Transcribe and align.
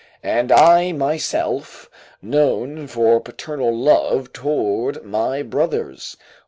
["And 0.23 0.51
I 0.51 0.93
myself, 0.93 1.87
known 2.23 2.87
for 2.87 3.19
paternal 3.21 3.71
love 3.77 4.33
toward 4.33 5.03
my 5.03 5.43
brothers." 5.43 6.17